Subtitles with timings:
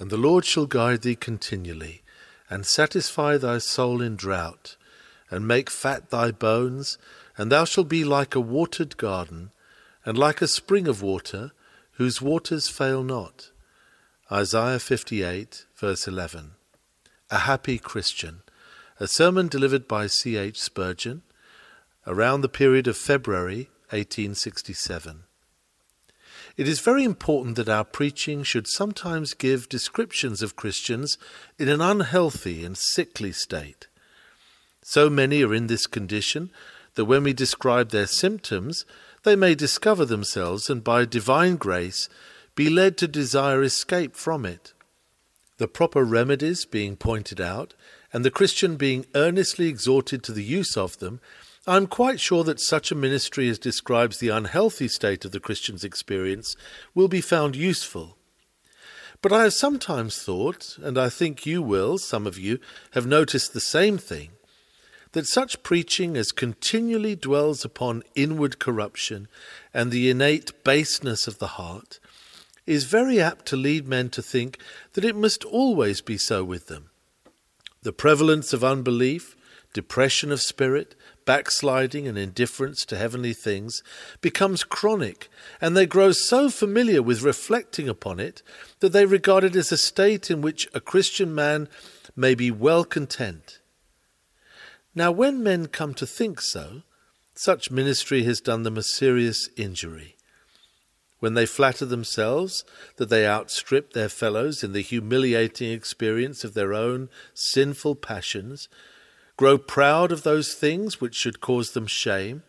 [0.00, 2.02] And the Lord shall guide thee continually,
[2.48, 4.76] and satisfy thy soul in drought,
[5.30, 6.98] and make fat thy bones,
[7.36, 9.52] and thou shalt be like a watered garden,
[10.04, 11.52] and like a spring of water,
[11.92, 13.50] whose waters fail not.
[14.32, 16.52] Isaiah 58, verse 11.
[17.30, 18.42] A Happy Christian,
[18.98, 20.36] a sermon delivered by C.
[20.36, 20.58] H.
[20.58, 21.22] Spurgeon
[22.06, 25.24] around the period of February 1867.
[26.60, 31.16] It is very important that our preaching should sometimes give descriptions of Christians
[31.58, 33.86] in an unhealthy and sickly state.
[34.82, 36.50] So many are in this condition
[36.96, 38.84] that when we describe their symptoms,
[39.22, 42.10] they may discover themselves and by divine grace
[42.54, 44.74] be led to desire escape from it.
[45.56, 47.72] The proper remedies being pointed out,
[48.12, 51.22] and the Christian being earnestly exhorted to the use of them,
[51.66, 55.40] I am quite sure that such a ministry as describes the unhealthy state of the
[55.40, 56.56] Christian's experience
[56.94, 58.16] will be found useful.
[59.20, 62.58] But I have sometimes thought, and I think you will, some of you,
[62.92, 64.30] have noticed the same thing,
[65.12, 69.28] that such preaching as continually dwells upon inward corruption
[69.74, 71.98] and the innate baseness of the heart
[72.66, 74.58] is very apt to lead men to think
[74.94, 76.88] that it must always be so with them.
[77.82, 79.36] The prevalence of unbelief,
[79.72, 83.82] depression of spirit, backsliding and indifference to heavenly things
[84.20, 85.28] becomes chronic,
[85.60, 88.42] and they grow so familiar with reflecting upon it
[88.80, 91.68] that they regard it as a state in which a Christian man
[92.16, 93.60] may be well content.
[94.94, 96.82] Now, when men come to think so,
[97.34, 100.16] such ministry has done them a serious injury.
[101.20, 102.64] When they flatter themselves
[102.96, 108.68] that they outstrip their fellows in the humiliating experience of their own sinful passions,
[109.40, 112.42] grow proud of those things which should cause them shame,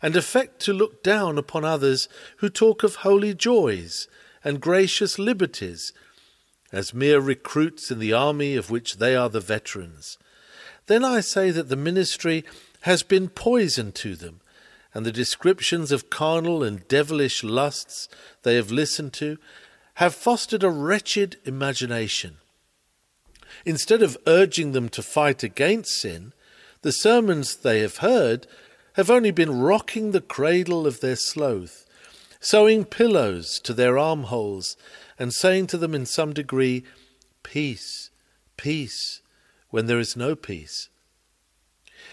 [0.00, 4.08] and affect to look down upon others who talk of holy joys
[4.42, 5.92] and gracious liberties,
[6.72, 10.16] as mere recruits in the army of which they are the veterans,
[10.86, 12.42] then I say that the ministry
[12.80, 14.40] has been poison to them,
[14.94, 18.08] and the descriptions of carnal and devilish lusts
[18.44, 19.36] they have listened to
[19.96, 22.38] have fostered a wretched imagination
[23.64, 26.32] Instead of urging them to fight against sin,
[26.82, 28.46] the sermons they have heard
[28.94, 31.86] have only been rocking the cradle of their sloth,
[32.40, 34.76] sewing pillows to their armholes,
[35.18, 36.84] and saying to them in some degree,
[37.42, 38.10] Peace,
[38.56, 39.20] peace,
[39.68, 40.88] when there is no peace.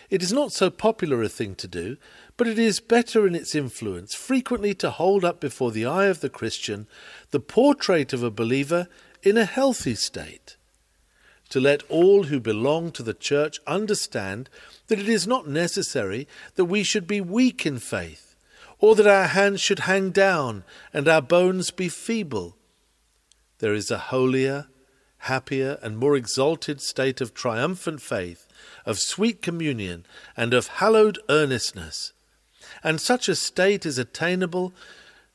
[0.09, 1.97] It is not so popular a thing to do,
[2.36, 6.19] but it is better in its influence frequently to hold up before the eye of
[6.19, 6.88] the Christian
[7.31, 8.88] the portrait of a believer
[9.24, 10.56] in a healthy state
[11.50, 14.50] to let all who belong to the church understand
[14.88, 18.35] that it is not necessary that we should be weak in faith,
[18.80, 20.63] or that our hands should hang down
[20.94, 22.56] and our bones be feeble.
[23.59, 24.68] There is a holier,
[25.19, 28.47] happier, and more exalted state of triumphant faith,
[28.86, 30.06] of sweet communion,
[30.36, 32.13] and of hallowed earnestness.
[32.84, 34.74] And such a state is attainable,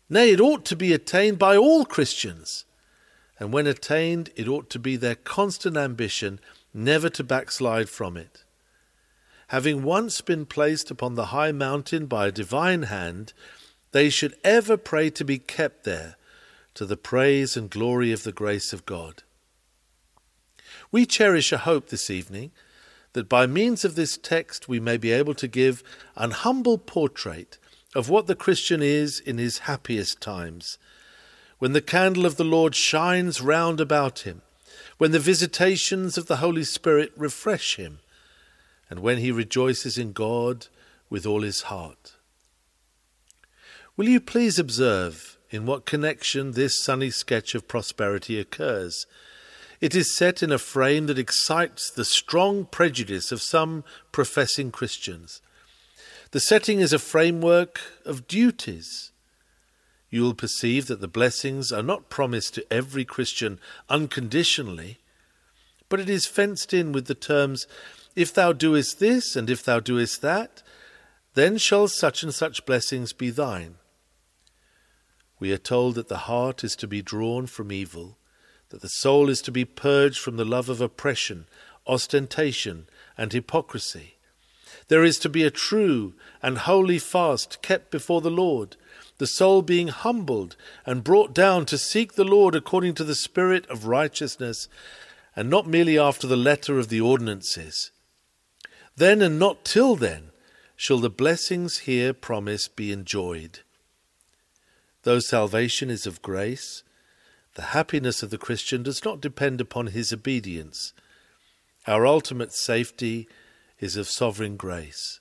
[0.08, 2.64] nay, it ought to be attained by all Christians
[3.38, 6.38] and when attained, it ought to be their constant ambition
[6.74, 8.44] never to backslide from it.
[9.48, 13.32] Having once been placed upon the high mountain by a divine hand,
[13.92, 16.16] they should ever pray to be kept there,
[16.74, 19.22] to the praise and glory of the grace of God.
[20.90, 22.50] We cherish a hope this evening
[23.12, 25.82] that by means of this text we may be able to give
[26.16, 27.58] an humble portrait
[27.94, 30.78] of what the Christian is in his happiest times
[31.62, 34.42] when the candle of the Lord shines round about him,
[34.98, 38.00] when the visitations of the Holy Spirit refresh him,
[38.90, 40.66] and when he rejoices in God
[41.08, 42.14] with all his heart.
[43.96, 49.06] Will you please observe in what connection this sunny sketch of prosperity occurs?
[49.80, 55.40] It is set in a frame that excites the strong prejudice of some professing Christians.
[56.32, 59.11] The setting is a framework of duties
[60.12, 63.58] you will perceive that the blessings are not promised to every Christian
[63.88, 64.98] unconditionally,
[65.88, 67.66] but it is fenced in with the terms,
[68.14, 70.62] If thou doest this, and if thou doest that,
[71.32, 73.76] then shall such and such blessings be thine.
[75.40, 78.18] We are told that the heart is to be drawn from evil,
[78.68, 81.46] that the soul is to be purged from the love of oppression,
[81.86, 84.16] ostentation, and hypocrisy.
[84.88, 88.76] There is to be a true and holy fast kept before the Lord,
[89.18, 93.66] the soul being humbled and brought down to seek the Lord according to the spirit
[93.66, 94.68] of righteousness,
[95.34, 97.90] and not merely after the letter of the ordinances.
[98.96, 100.30] Then and not till then
[100.76, 103.60] shall the blessings here promised be enjoyed.
[105.04, 106.82] Though salvation is of grace,
[107.54, 110.94] The happiness of the Christian does not depend upon his obedience.
[111.86, 113.28] Our ultimate safety
[113.78, 115.20] is of sovereign grace.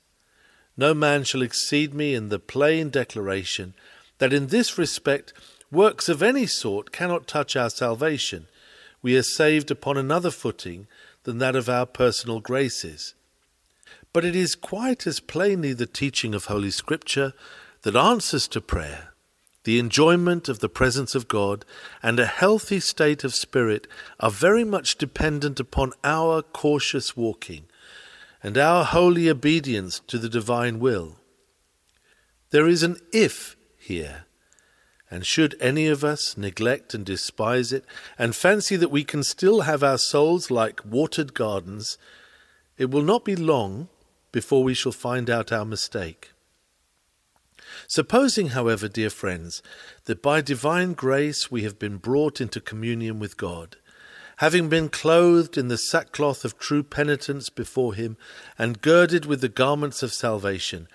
[0.81, 3.75] No man shall exceed me in the plain declaration
[4.17, 5.31] that in this respect
[5.71, 8.47] works of any sort cannot touch our salvation.
[9.03, 10.87] We are saved upon another footing
[11.21, 13.13] than that of our personal graces.
[14.11, 17.33] But it is quite as plainly the teaching of Holy Scripture
[17.83, 19.09] that answers to prayer,
[19.65, 21.63] the enjoyment of the presence of God,
[22.01, 23.85] and a healthy state of spirit
[24.19, 27.65] are very much dependent upon our cautious walking
[28.43, 31.17] and our holy obedience to the divine will.
[32.49, 34.25] There is an if here,
[35.09, 37.85] and should any of us neglect and despise it,
[38.17, 41.97] and fancy that we can still have our souls like watered gardens,
[42.77, 43.89] it will not be long
[44.31, 46.31] before we shall find out our mistake.
[47.87, 49.61] Supposing, however, dear friends,
[50.05, 53.77] that by divine grace we have been brought into communion with God,
[54.41, 58.17] having been clothed in the sackcloth of true penitence before Him,
[58.57, 60.87] and girded with the garments of salvation,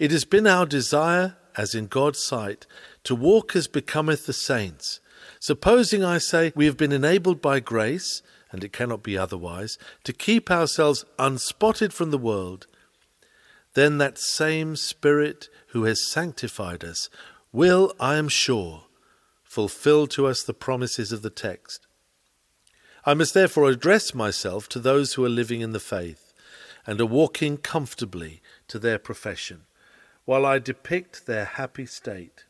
[0.00, 2.66] it has been our desire, as in God's sight,
[3.04, 4.98] to walk as becometh the saints.
[5.38, 8.20] Supposing, I say, we have been enabled by grace,
[8.50, 12.66] and it cannot be otherwise, to keep ourselves unspotted from the world,
[13.74, 17.08] then that same Spirit who has sanctified us
[17.52, 18.86] will, I am sure,
[19.44, 21.86] fulfill to us the promises of the text.
[23.04, 26.32] I must therefore address myself to those who are living in the faith
[26.86, 29.62] and are walking comfortably to their profession,
[30.24, 32.44] while I depict their happy state.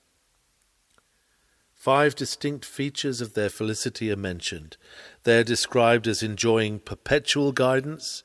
[1.75, 4.77] Five distinct features of their felicity are mentioned.
[5.25, 8.23] They are described as enjoying perpetual guidance,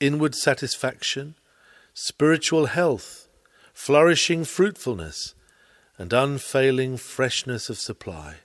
[0.00, 1.34] inward satisfaction,
[1.92, 3.28] spiritual health,
[3.74, 5.34] flourishing fruitfulness,
[5.98, 8.36] and unfailing freshness of supply.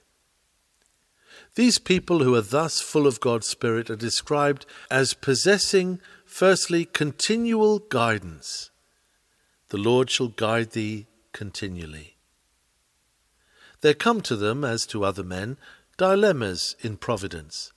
[1.54, 7.78] These people who are thus full of God's Spirit are described as possessing, firstly, continual
[7.78, 8.70] guidance.
[9.68, 12.16] The Lord shall guide thee continually.
[13.82, 15.56] There come to them, as to other men,
[15.96, 17.72] dilemmas in providence.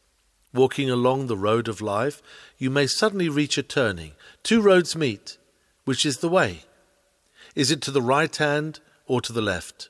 [0.53, 2.21] Walking along the road of life,
[2.57, 4.13] you may suddenly reach a turning.
[4.41, 5.38] Two roads meet.
[5.85, 6.63] Which is the way?
[7.56, 9.89] Is it to the right hand or to the left?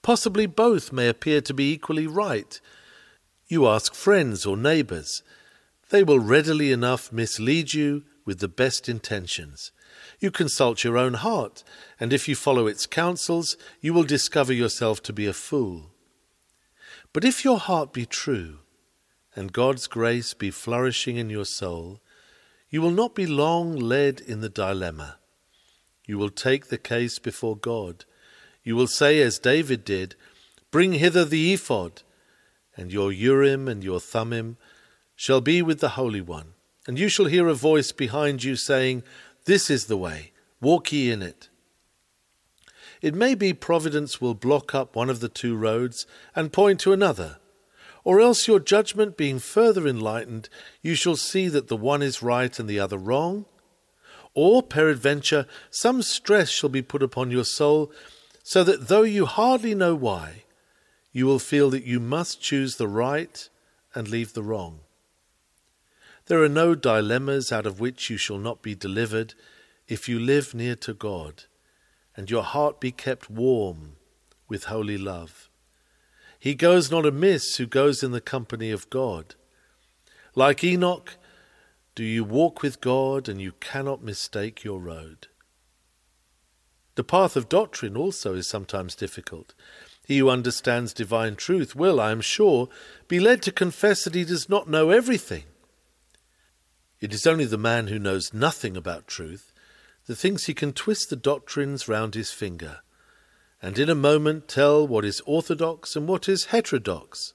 [0.00, 2.60] Possibly both may appear to be equally right,
[3.52, 5.22] you ask friends or neighbours.
[5.90, 9.72] They will readily enough mislead you with the best intentions.
[10.18, 11.62] You consult your own heart,
[12.00, 15.90] and if you follow its counsels, you will discover yourself to be a fool.
[17.12, 18.60] But if your heart be true,
[19.36, 22.00] and God's grace be flourishing in your soul,
[22.70, 25.18] you will not be long led in the dilemma.
[26.06, 28.06] You will take the case before God.
[28.64, 30.14] You will say, as David did,
[30.70, 32.00] Bring hither the ephod
[32.76, 34.56] and your Urim and your Thummim
[35.14, 36.54] shall be with the Holy One.
[36.86, 39.04] And you shall hear a voice behind you saying,
[39.44, 41.48] This is the way, walk ye in it.
[43.00, 46.92] It may be Providence will block up one of the two roads and point to
[46.92, 47.38] another,
[48.04, 50.48] or else your judgment being further enlightened,
[50.82, 53.44] you shall see that the one is right and the other wrong.
[54.34, 57.92] Or, peradventure, some stress shall be put upon your soul,
[58.42, 60.41] so that though you hardly know why,
[61.12, 63.48] you will feel that you must choose the right
[63.94, 64.80] and leave the wrong.
[66.26, 69.34] There are no dilemmas out of which you shall not be delivered
[69.88, 71.44] if you live near to God
[72.16, 73.96] and your heart be kept warm
[74.48, 75.50] with holy love.
[76.38, 79.34] He goes not amiss who goes in the company of God.
[80.34, 81.16] Like Enoch,
[81.94, 85.28] do you walk with God and you cannot mistake your road.
[86.94, 89.54] The path of doctrine also is sometimes difficult.
[90.06, 92.68] He who understands divine truth will, I am sure,
[93.08, 95.44] be led to confess that he does not know everything.
[97.00, 99.52] It is only the man who knows nothing about truth
[100.06, 102.80] that thinks he can twist the doctrines round his finger,
[103.60, 107.34] and in a moment tell what is orthodox and what is heterodox.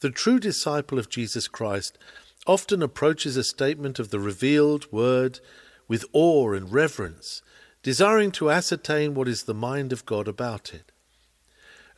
[0.00, 1.98] The true disciple of Jesus Christ
[2.46, 5.40] often approaches a statement of the revealed word
[5.88, 7.42] with awe and reverence,
[7.82, 10.92] desiring to ascertain what is the mind of God about it.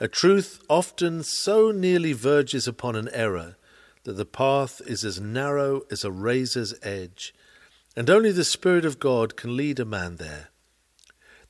[0.03, 3.57] A truth often so nearly verges upon an error
[4.05, 7.35] that the path is as narrow as a razor's edge,
[7.95, 10.49] and only the Spirit of God can lead a man there.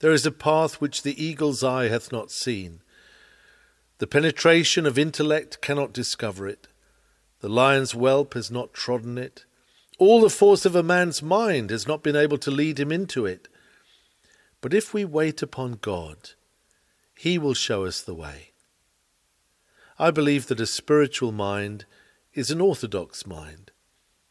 [0.01, 2.81] There is a path which the eagle's eye hath not seen.
[3.99, 6.67] The penetration of intellect cannot discover it.
[7.43, 9.45] The lion's whelp has not trodden it.
[9.99, 13.27] All the force of a man's mind has not been able to lead him into
[13.27, 13.47] it.
[14.61, 16.31] But if we wait upon God,
[17.21, 18.51] he will show us the way.
[19.99, 21.85] I believe that a spiritual mind
[22.33, 23.73] is an orthodox mind.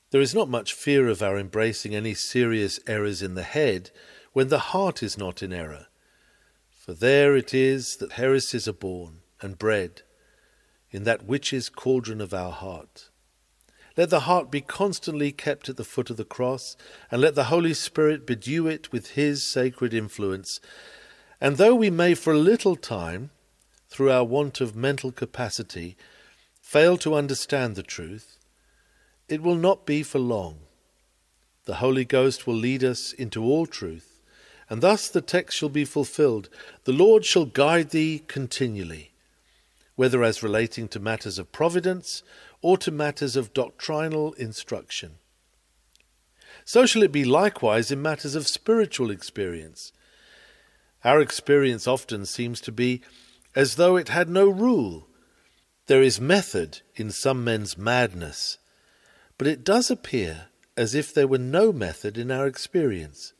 [0.10, 3.92] There is not much fear of our embracing any serious errors in the head
[4.34, 5.86] when the heart is not in error.
[6.72, 10.02] For there it is that heresies are born and bred,
[10.90, 13.12] in that witch's cauldron of our heart.
[13.96, 16.76] Let the heart be constantly kept at the foot of the cross,
[17.12, 20.60] and let the Holy Spirit bedew it with His sacred influence.
[21.42, 23.32] And though we may for a little time,
[23.88, 25.98] through our want of mental capacity,
[26.62, 28.38] fail to understand the truth,
[29.28, 30.60] it will not be for long.
[31.66, 34.22] The Holy Ghost will lead us into all truth,
[34.70, 36.50] and thus the text shall be fulfilled
[36.84, 39.12] The Lord shall guide thee continually,
[39.96, 42.24] whether as relating to matters of providence
[42.62, 45.16] or to matters of doctrinal instruction.
[46.66, 49.92] So shall it be likewise in matters of spiritual experience.
[51.04, 53.02] Our experience often seems to be
[53.56, 55.08] as though it had no rule.
[55.88, 58.58] There is method in some men's madness,
[59.38, 63.34] but it does appear as if there were no method in our experience.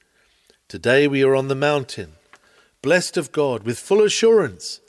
[0.68, 2.14] Today we are on the mountain,
[2.82, 4.80] blessed of God, with full assurance.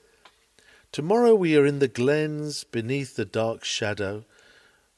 [0.93, 4.25] Tomorrow we are in the glens beneath the dark shadow,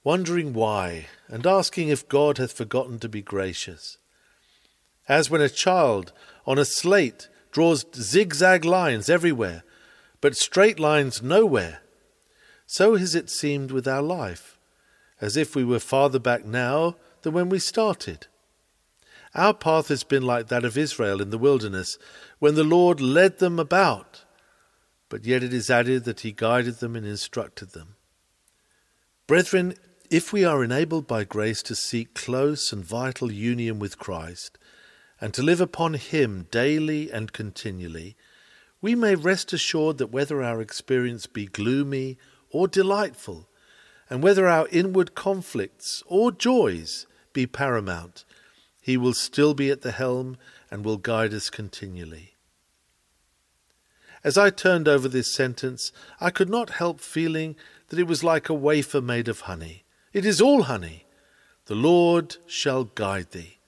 [0.04, 3.98] wondering why, and asking if God hath forgotten to be gracious.
[5.08, 6.12] As when a child
[6.46, 9.62] on a slate draws zigzag lines everywhere,
[10.20, 11.80] but straight lines nowhere,
[12.66, 14.58] so has it seemed with our life
[15.20, 18.26] as if we were farther back now than when we started.
[19.34, 21.96] Our path has been like that of Israel in the wilderness,
[22.40, 24.24] when the Lord led them about,
[25.08, 27.94] but yet it is added that he guided them and instructed them.
[29.26, 29.74] Brethren,
[30.10, 34.58] if we are enabled by grace to seek close and vital union with Christ,
[35.22, 38.16] and to live upon him daily and continually,
[38.80, 42.18] we may rest assured that whether our experience be gloomy
[42.50, 43.48] or delightful,
[44.10, 48.24] and whether our inward conflicts or joys be paramount,
[48.80, 50.38] he will still be at the helm
[50.72, 52.34] and will guide us continually.
[54.24, 57.54] As I turned over this sentence, I could not help feeling
[57.90, 59.84] that it was like a wafer made of honey.
[60.12, 61.06] It is all honey.
[61.66, 63.58] The Lord shall guide thee.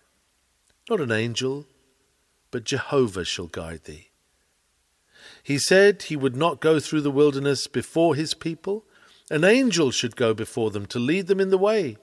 [0.89, 1.67] Not an angel,
[2.51, 4.11] but Jehovah shall guide thee.
[5.43, 8.85] He said he would not go through the wilderness before his people,
[9.31, 11.97] an angel should go before them to lead them in the way.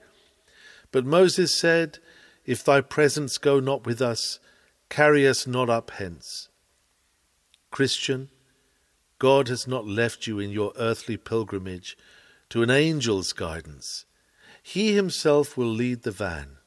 [0.90, 1.98] But Moses said,
[2.44, 4.40] If thy presence go not with us,
[4.88, 6.48] carry us not up hence.
[7.70, 8.30] Christian,
[9.18, 11.96] God has not left you in your earthly pilgrimage
[12.50, 14.04] to an angel's guidance.
[14.62, 16.58] He himself will lead the van.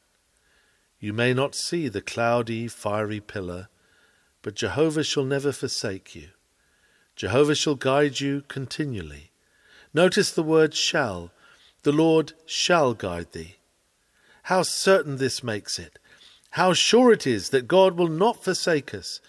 [0.99, 3.67] You may not see the cloudy, fiery pillar,
[4.41, 6.29] but Jehovah shall never forsake you.
[7.15, 9.31] Jehovah shall guide you continually.
[9.93, 11.31] Notice the word shall.
[11.83, 13.55] The Lord shall guide thee.
[14.43, 15.99] How certain this makes it.
[16.51, 19.19] How sure it is that God will not forsake us.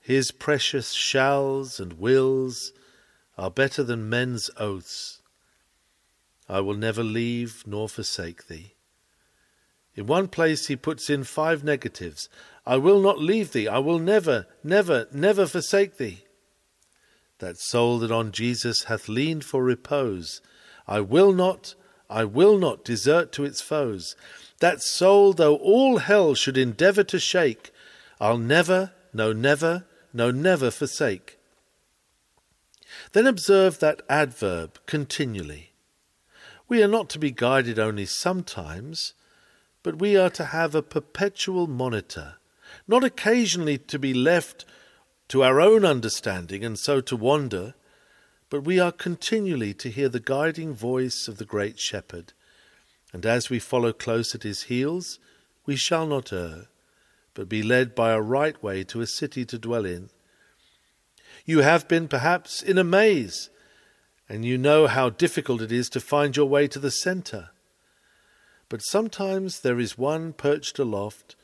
[0.00, 2.72] His precious shalls and wills
[3.36, 5.20] are better than men's oaths.
[6.48, 8.75] I will never leave nor forsake thee.
[9.96, 12.28] In one place he puts in five negatives.
[12.66, 13.66] I will not leave thee.
[13.66, 16.26] I will never, never, never forsake thee
[17.38, 20.40] that soul that on Jesus hath leaned for repose.
[20.86, 21.74] I will not,
[22.08, 24.16] I will not desert to its foes.
[24.60, 27.72] That soul, though all hell should endeavour to shake,
[28.20, 31.38] I'll never, no, never, no, never forsake.
[33.12, 35.72] Then observe that adverb continually.
[36.68, 39.12] We are not to be guided only sometimes,
[39.86, 42.34] but we are to have a perpetual monitor,
[42.88, 44.64] not occasionally to be left
[45.28, 47.72] to our own understanding and so to wander,
[48.50, 52.32] but we are continually to hear the guiding voice of the great Shepherd,
[53.12, 55.20] and as we follow close at his heels,
[55.66, 56.66] we shall not err,
[57.34, 60.10] but be led by a right way to a city to dwell in.
[61.44, 63.50] You have been perhaps in a maze,
[64.28, 67.50] and you know how difficult it is to find your way to the centre.
[68.68, 71.36] But sometimes there is one perched aloft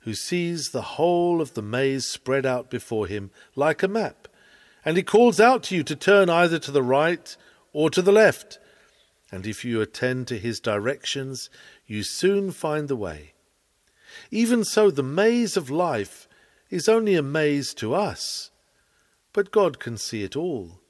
[0.00, 4.28] who sees the whole of the maze spread out before him like a map,
[4.84, 7.36] and he calls out to you to turn either to the right
[7.72, 8.58] or to the left,
[9.30, 11.50] and if you attend to his directions,
[11.86, 13.34] you soon find the way.
[14.30, 16.26] Even so, the maze of life
[16.70, 18.50] is only a maze to us,
[19.32, 20.80] but God can see it all.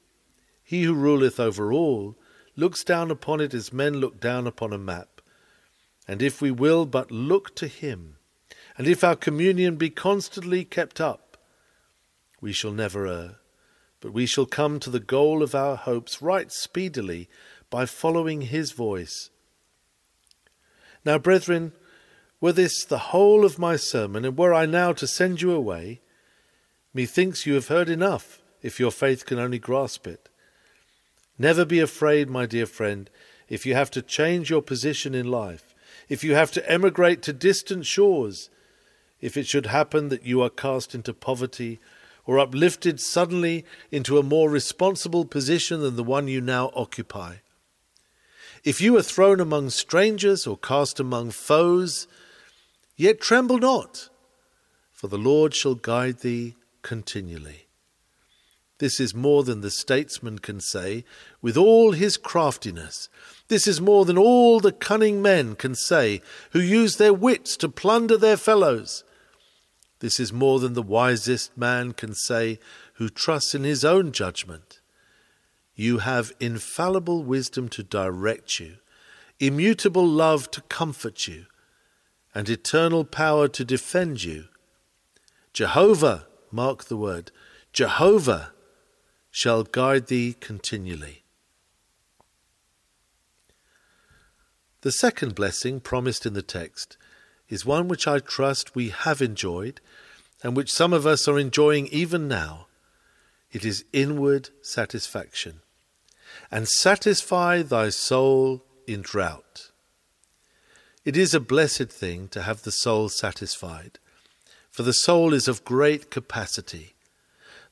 [0.63, 2.15] He who ruleth over all
[2.55, 5.10] looks down upon it as men look down upon a map,
[6.11, 8.17] and if we will but look to him,
[8.77, 11.37] and if our communion be constantly kept up,
[12.41, 13.35] we shall never err,
[14.01, 17.29] but we shall come to the goal of our hopes right speedily
[17.69, 19.29] by following his voice.
[21.05, 21.71] Now, brethren,
[22.41, 26.01] were this the whole of my sermon, and were I now to send you away,
[26.93, 30.27] methinks you have heard enough, if your faith can only grasp it.
[31.39, 33.09] Never be afraid, my dear friend,
[33.47, 35.70] if you have to change your position in life,
[36.11, 38.49] if you have to emigrate to distant shores,
[39.21, 41.79] if it should happen that you are cast into poverty
[42.25, 47.35] or uplifted suddenly into a more responsible position than the one you now occupy.
[48.65, 52.07] If you are thrown among strangers or cast among foes,
[52.97, 54.09] yet tremble not,
[54.91, 57.67] for the Lord shall guide thee continually.
[58.81, 61.05] This is more than the statesman can say
[61.39, 63.09] with all his craftiness.
[63.47, 67.69] This is more than all the cunning men can say who use their wits to
[67.69, 69.03] plunder their fellows.
[69.99, 72.57] This is more than the wisest man can say
[72.93, 74.79] who trusts in his own judgment.
[75.75, 78.77] You have infallible wisdom to direct you,
[79.39, 81.45] immutable love to comfort you,
[82.33, 84.45] and eternal power to defend you.
[85.53, 87.31] Jehovah, mark the word,
[87.73, 88.53] Jehovah
[89.31, 91.23] shall guide thee continually.
[94.81, 96.97] The second blessing promised in the text
[97.49, 99.79] is one which I trust we have enjoyed
[100.43, 102.67] and which some of us are enjoying even now.
[103.51, 105.61] It is inward satisfaction.
[106.49, 109.71] And satisfy thy soul in drought.
[111.03, 113.99] It is a blessed thing to have the soul satisfied,
[114.69, 116.93] for the soul is of great capacity.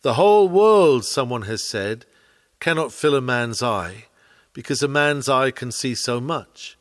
[0.01, 2.05] The whole world, someone has said,
[2.59, 4.05] cannot fill a man's eye,
[4.53, 6.77] because a man's eye can see so much.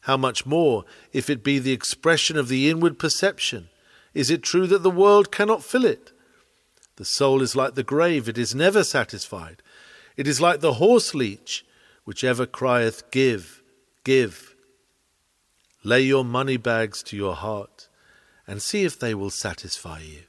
[0.00, 3.68] How much more if it be the expression of the inward perception?
[4.14, 6.12] Is it true that the world cannot fill it?
[6.96, 9.62] The soul is like the grave, it is never satisfied.
[10.16, 11.64] It is like the horse leech,
[12.04, 13.62] which ever crieth, Give,
[14.04, 14.54] give.
[15.82, 17.88] Lay your money bags to your heart,
[18.46, 20.22] and see if they will satisfy you.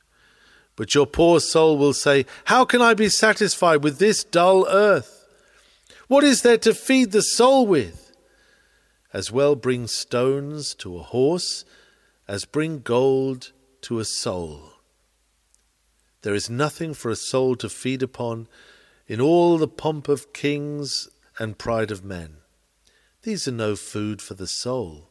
[0.77, 5.27] But your poor soul will say, How can I be satisfied with this dull earth?
[6.07, 8.07] What is there to feed the soul with?
[9.13, 11.65] as well bring stones to a horse
[12.27, 14.73] as bring gold to a soul.
[16.21, 18.47] There is nothing for a soul to feed upon
[19.07, 21.09] in all the pomp of kings
[21.39, 22.37] and pride of men.
[23.23, 25.09] These are no food for the soul.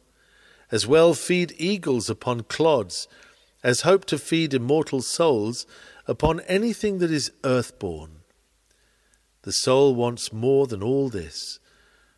[0.71, 3.07] As well feed eagles upon clods
[3.67, 5.67] as hope to feed immortal souls
[6.07, 8.21] upon anything that is earthborn.
[9.41, 11.59] The soul wants more than all this,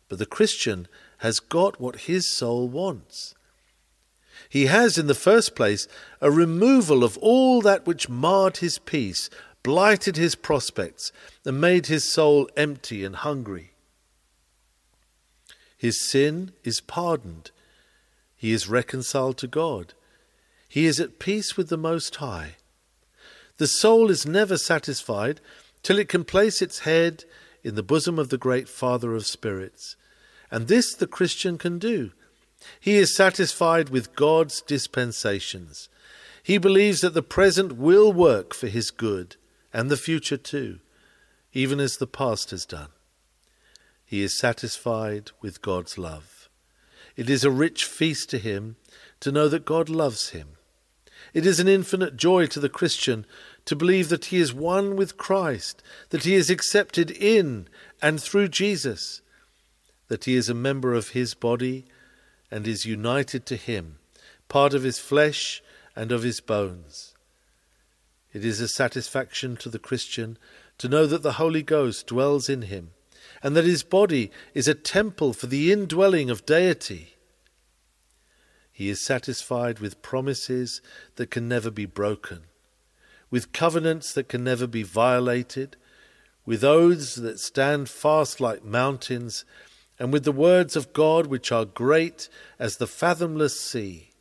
[0.08, 0.86] but the Christian
[1.18, 3.34] has got what his soul wants.
[4.48, 5.88] He has, in the first place,
[6.20, 9.28] a removal of all that which marred his peace,
[9.64, 11.10] blighted his prospects,
[11.44, 13.72] and made his soul empty and hungry.
[15.76, 17.50] His sin is pardoned.
[18.36, 19.94] He is reconciled to God.
[20.70, 22.56] He is at peace with the Most High.
[23.58, 25.42] The soul is never satisfied
[25.82, 27.24] till it can place its head
[27.62, 29.96] in the bosom of the great Father of spirits
[30.50, 32.10] and this the Christian can do.
[32.78, 35.88] He is satisfied with God's dispensations.
[36.42, 39.36] He believes that the present will work for his good,
[39.72, 40.80] and the future too,
[41.52, 42.88] even as the past has done.
[44.04, 46.48] He is satisfied with God's love.
[47.16, 48.76] It is a rich feast to him
[49.20, 50.56] to know that God loves him.
[51.32, 53.26] It is an infinite joy to the Christian
[53.64, 57.68] to believe that he is one with Christ, that he is accepted in
[58.02, 59.22] and through Jesus,
[60.08, 61.84] that he is a member of his body
[62.50, 63.98] and is united to him,
[64.48, 65.62] part of his flesh
[65.94, 67.14] and of his bones.
[68.32, 70.38] It is a satisfaction to the Christian
[70.78, 72.90] to know that the Holy Ghost dwells in him,
[73.42, 77.16] and that his body is a temple for the indwelling of deity.
[78.80, 80.80] He is satisfied with promises
[81.16, 82.44] that can never be broken,
[83.30, 85.76] with covenants that can never be violated,
[86.46, 89.44] with oaths that stand fast like mountains
[89.98, 94.12] and with the words of God which are great as the fathomless sea.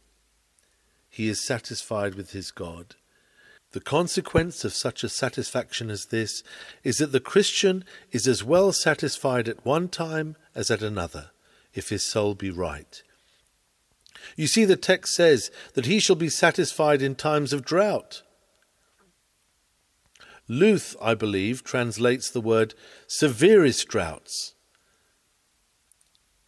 [1.09, 2.95] He is satisfied with his God.
[3.71, 6.43] The consequence of such a satisfaction as this
[6.83, 11.31] is that the Christian is as well satisfied at one time as at another,
[11.73, 13.01] if his soul be right.
[14.35, 18.23] You see, the text says that he shall be satisfied in times of drought.
[20.49, 22.73] Lowth, I believe, translates the word
[23.07, 24.55] severest droughts.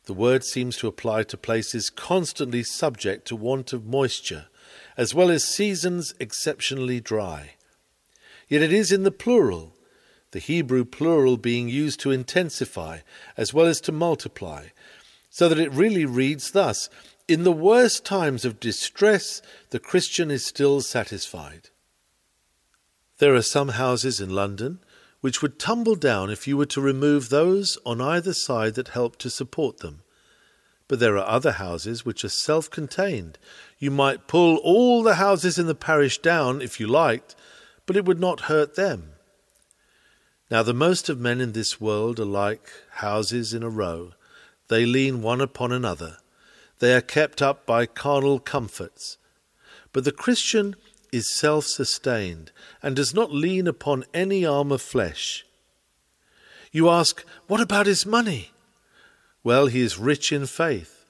[0.05, 4.47] The word seems to apply to places constantly subject to want of moisture,
[4.97, 7.51] as well as seasons exceptionally dry.
[8.47, 9.75] Yet it is in the plural,
[10.31, 12.99] the Hebrew plural being used to intensify
[13.37, 14.67] as well as to multiply,
[15.29, 16.89] so that it really reads thus
[17.27, 21.69] In the worst times of distress, the Christian is still satisfied.
[23.19, 24.79] There are some houses in London
[25.21, 29.17] which would tumble down if you were to remove those on either side that help
[29.17, 30.01] to support them.
[30.87, 33.37] But there are other houses which are self contained.
[33.77, 37.35] You might pull all the houses in the parish down if you liked,
[37.85, 39.13] but it would not hurt them.
[40.49, 44.13] Now, the most of men in this world are like houses in a row.
[44.67, 46.17] They lean one upon another.
[46.81, 49.19] They are kept up by carnal comforts.
[49.93, 50.75] But the Christian
[51.11, 55.45] is self sustained and does not lean upon any arm of flesh.
[56.71, 58.49] You ask, What about his money?
[59.43, 61.05] Well, he is rich in faith,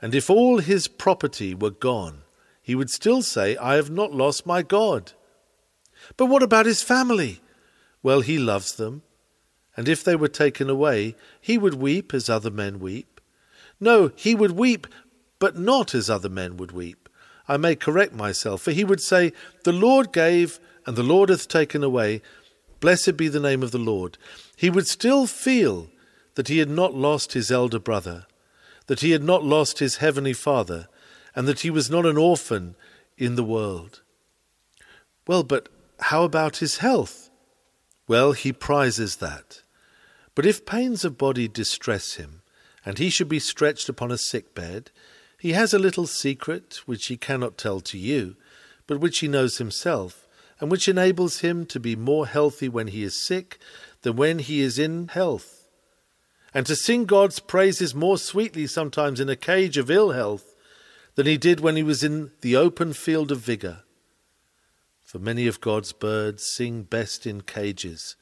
[0.00, 2.22] and if all his property were gone,
[2.60, 5.12] he would still say, I have not lost my God.
[6.16, 7.40] But what about his family?
[8.02, 9.02] Well, he loves them,
[9.76, 13.20] and if they were taken away, he would weep as other men weep.
[13.82, 14.86] No, he would weep,
[15.42, 17.08] but not as other men would weep.
[17.48, 19.32] I may correct myself, for he would say,
[19.64, 22.22] The Lord gave, and the Lord hath taken away.
[22.78, 24.18] Blessed be the name of the Lord.
[24.54, 25.90] He would still feel
[26.36, 28.26] that he had not lost his elder brother,
[28.86, 30.86] that he had not lost his heavenly Father,
[31.34, 32.76] and that he was not an orphan
[33.18, 34.00] in the world.
[35.26, 37.30] Well, but how about his health?
[38.06, 39.62] Well, he prizes that.
[40.36, 42.42] But if pains of body distress him,
[42.84, 44.92] and he should be stretched upon a sick bed,
[45.42, 48.36] he has a little secret which he cannot tell to you,
[48.86, 50.28] but which he knows himself,
[50.60, 53.58] and which enables him to be more healthy when he is sick
[54.02, 55.66] than when he is in health,
[56.54, 60.54] and to sing God's praises more sweetly sometimes in a cage of ill health
[61.16, 63.82] than he did when he was in the open field of vigour.
[65.02, 68.14] For many of God's birds sing best in cages,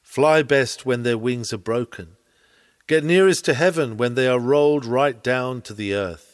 [0.00, 2.10] fly best when their wings are broken,
[2.86, 6.31] get nearest to heaven when they are rolled right down to the earth,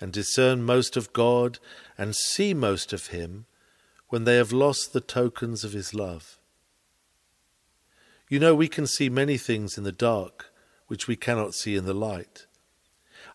[0.00, 1.58] and discern most of God
[1.96, 3.46] and see most of Him
[4.08, 6.38] when they have lost the tokens of His love.
[8.28, 10.52] You know, we can see many things in the dark
[10.86, 12.46] which we cannot see in the light.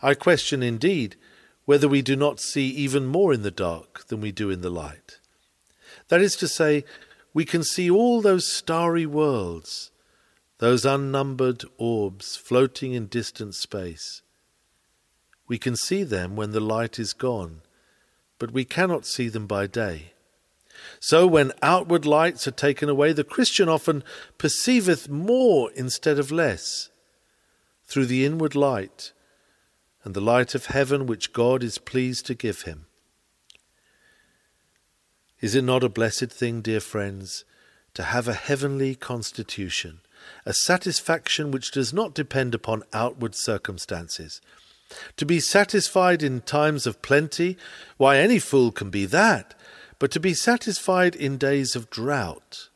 [0.02, 1.16] I question indeed
[1.66, 4.70] whether we do not see even more in the dark than we do in the
[4.70, 5.20] light.
[6.08, 6.84] That is to say,
[7.34, 9.92] we can see all those starry worlds,
[10.58, 14.22] those unnumbered orbs floating in distant space.
[15.52, 17.60] We can see them when the light is gone,
[18.40, 20.14] but we cannot see them by day.
[21.02, 24.06] So, when outward lights are taken away, the Christian often
[24.38, 26.90] perceiveth more instead of less,
[27.84, 29.12] through the inward light
[30.06, 32.86] and the light of heaven which God is pleased to give him.
[35.42, 37.44] Is it not a blessed thing, dear friends,
[37.94, 40.00] to have a heavenly constitution,
[40.46, 44.40] a satisfaction which does not depend upon outward circumstances?
[45.18, 47.58] To be satisfied in times of plenty,
[47.98, 49.54] why, any fool can be that,
[50.00, 52.70] but to be satisfied in days of drought.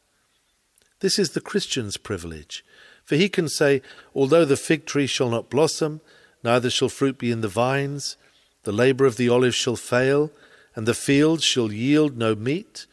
[1.00, 2.64] This is the Christian's privilege,
[3.04, 3.82] for he can say,
[4.14, 6.02] Although the fig tree shall not blossom,
[6.44, 8.18] neither shall fruit be in the vines,
[8.64, 10.32] the labour of the olive shall fail,
[10.76, 12.88] and the fields shall yield no meat.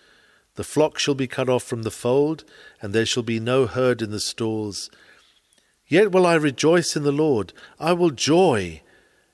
[0.55, 2.45] The flock shall be cut off from the fold,
[2.81, 4.91] and there shall be no herd in the stalls.
[5.89, 8.83] Yet will I rejoice in the Lord, I will joy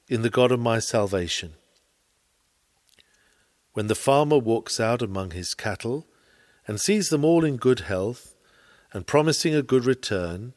[0.08, 1.54] in the God of my salvation.
[3.74, 6.06] When the farmer walks out among his cattle,
[6.66, 8.34] and sees them all in good health,
[8.92, 10.54] and promising a good return,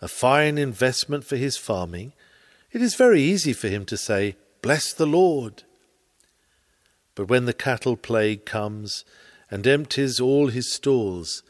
[0.00, 2.12] a fine investment for his farming,
[2.72, 5.62] it is very easy for him to say, Bless the Lord.
[7.14, 9.04] But when the cattle plague comes
[9.50, 11.42] and empties all his stalls,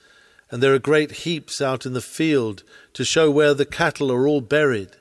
[0.50, 4.28] and there are great heaps out in the field to show where the cattle are
[4.28, 4.96] all buried,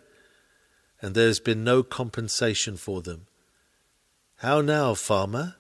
[1.04, 3.28] and there has been no compensation for them.
[4.38, 5.56] How now, farmer?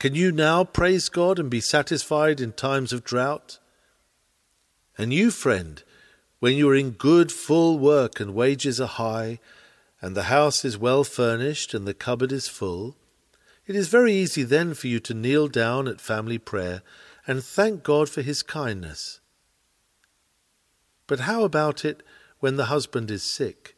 [0.00, 3.60] Can you now praise God and be satisfied in times of drought?
[4.98, 5.80] And you, friend,
[6.40, 9.38] when you are in good, full work and wages are high,
[10.02, 12.96] and the house is well furnished and the cupboard is full,
[13.68, 16.82] it is very easy then for you to kneel down at family prayer
[17.28, 19.20] and thank God for his kindness.
[21.06, 22.02] But how about it
[22.40, 23.73] when the husband is sick,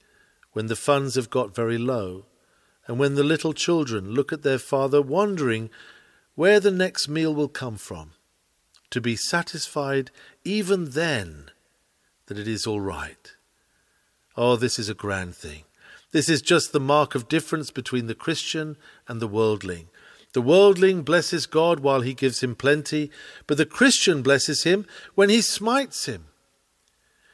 [0.57, 2.25] when the funds have got very low,
[2.87, 5.69] and when the little children look at their father wondering
[6.35, 8.13] where the next meal will come from?
[8.89, 10.11] To be satisfied
[10.45, 11.51] even then
[12.25, 13.35] that it is all right.
[14.35, 15.65] Oh, this is a grand thing.
[16.13, 19.89] This is just the mark of difference between the Christian and the worldling.
[20.33, 23.11] The worldling blesses God while he gives him plenty,
[23.47, 26.29] but the Christian blesses him when he smites him,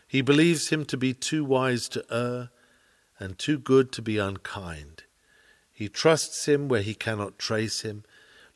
[0.08, 2.50] He believes him to be too wise to err
[3.22, 5.04] and too good to be unkind.
[5.72, 8.02] He trusts him where he cannot trace him,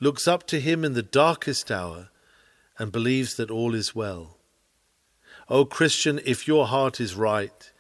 [0.01, 2.09] looks up to him in the darkest hour,
[2.77, 4.39] and believes that all is well.
[5.49, 7.71] O Christian, if your heart is right,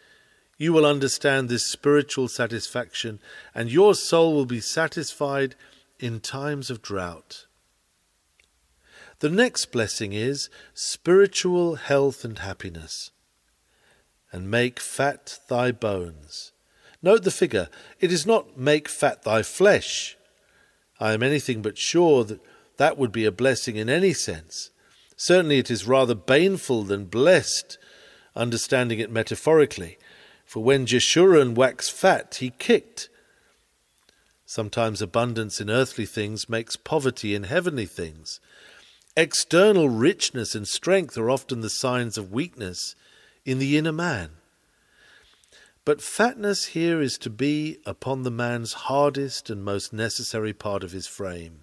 [0.58, 3.18] you will understand this spiritual satisfaction,
[3.52, 5.56] and your soul will be satisfied
[5.98, 7.46] in times of drought.
[9.18, 13.10] The next blessing is spiritual health and happiness
[14.30, 16.52] and make fat thy bones.
[17.02, 17.68] Note the figure.
[18.00, 20.16] It is not make fat thy flesh.
[20.98, 22.40] I am anything but sure that
[22.78, 24.70] that would be a blessing in any sense.
[25.16, 27.78] Certainly it is rather baneful than blessed,
[28.34, 29.98] understanding it metaphorically.
[30.44, 33.08] For when Jeshurun waxed fat, he kicked.
[34.44, 38.40] Sometimes abundance in earthly things makes poverty in heavenly things.
[39.16, 42.94] External richness and strength are often the signs of weakness
[43.44, 44.30] in the inner man.
[45.86, 50.90] But fatness here is to be upon the man's hardest and most necessary part of
[50.90, 51.62] his frame.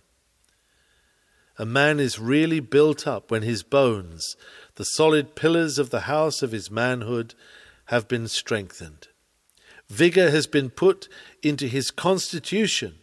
[1.60, 4.38] A man is really built up when his bones,
[4.76, 7.36] the solid pillars of the house of his manhood,
[7.88, 9.10] have been strengthened.
[9.90, 11.10] Vigour has been put
[11.42, 13.00] into his constitution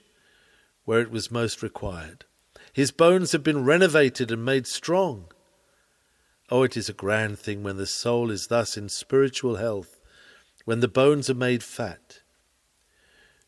[0.86, 2.24] where it was most required.
[2.72, 5.26] His bones have been renovated and made strong.
[6.50, 9.99] Oh, it is a grand thing when the soul is thus in spiritual health,
[10.64, 12.20] when the bones are made fat.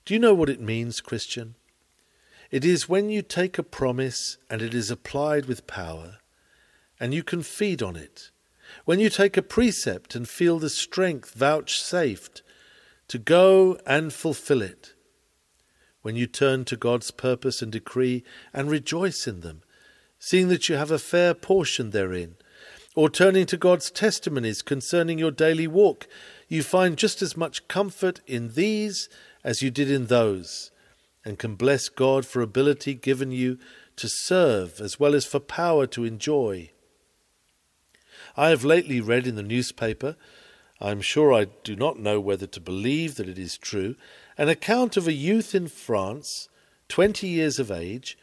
[0.04, 1.54] Do you know what it means, Christian?
[2.50, 6.18] It is when you take a promise and it is applied with power,
[6.98, 8.30] and you can feed on it.
[8.84, 12.42] When you take a precept and feel the strength vouchsafed
[13.08, 14.94] to go and fulfill it.
[16.02, 19.62] When you turn to God's purpose and decree and rejoice in them,
[20.18, 22.36] seeing that you have a fair portion therein,
[22.94, 26.06] or turning to God's testimonies concerning your daily walk,
[26.52, 29.08] you find just as much comfort in these
[29.42, 30.70] as you did in those,
[31.24, 33.58] and can bless God for ability given you
[33.96, 36.70] to serve as well as for power to enjoy.
[38.36, 40.16] I have lately read in the newspaper,
[40.80, 43.94] I am sure I do not know whether to believe that it is true,
[44.36, 46.48] an account of a youth in France,
[46.88, 48.18] twenty years of age,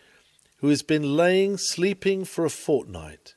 [0.57, 3.33] who has been laying sleeping for a fortnight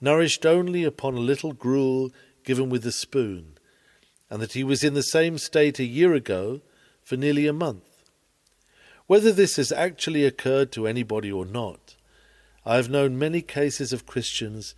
[0.00, 2.10] nourished only upon a little gruel
[2.44, 3.58] given with a spoon,
[4.30, 6.60] and that he was in the same state a year ago
[7.02, 8.04] for nearly a month.
[9.06, 11.96] Whether this has actually occurred to anybody or not,
[12.64, 14.74] I have known many cases of Christians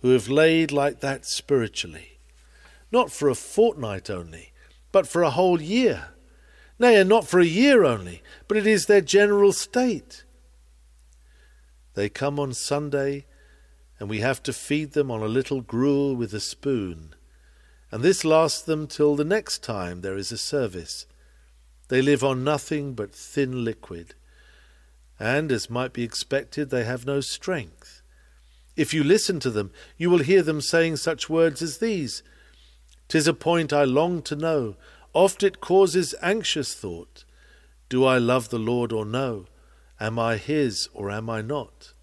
[0.00, 2.18] who have laid like that spiritually,
[2.90, 4.52] not for a fortnight only,
[4.92, 6.08] but for a whole year.
[6.78, 10.24] Nay, and not for a year only, but it is their general state.
[11.94, 13.26] They come on Sunday
[13.98, 17.14] and we have to feed them on a little gruel with a spoon,
[17.90, 21.06] and this lasts them till the next time there is a service.
[21.88, 24.14] They live on nothing but thin liquid,
[25.18, 28.02] and, as might be expected, they have no strength.
[28.76, 32.22] If you listen to them, you will hear them saying such words as these
[33.08, 34.76] "'Tis a point I long to know,
[35.12, 37.24] oft it causes anxious thought.
[37.88, 39.46] Do I love the Lord or no?
[40.00, 41.94] Am I his or am I not?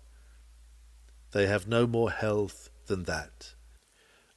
[1.34, 3.53] they have no more health than that.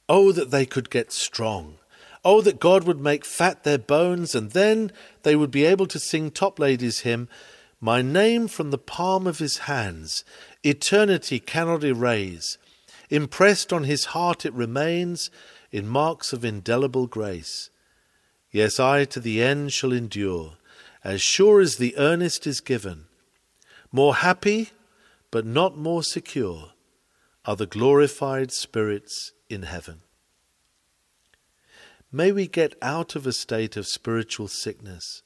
[0.09, 1.79] Oh, that they could get strong!
[2.23, 4.91] Oh, that God would make fat their bones, and then
[5.23, 7.29] they would be able to sing Toplady's hymn,
[7.79, 10.23] My name from the palm of his hands,
[10.63, 12.57] eternity cannot erase.
[13.09, 15.29] Impressed on his heart it remains
[15.71, 17.69] in marks of indelible grace.
[18.51, 20.57] Yes, I to the end shall endure,
[21.03, 23.05] as sure as the earnest is given.
[23.91, 24.71] More happy,
[25.31, 26.71] but not more secure
[27.45, 30.01] are the glorified spirits in heaven.
[32.11, 35.23] May we get out of a state of spiritual sickness,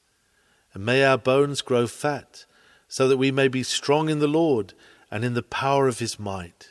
[0.74, 2.44] and may our bones grow fat,
[2.88, 4.74] so that we may be strong in the Lord
[5.10, 6.70] and in the power of his might.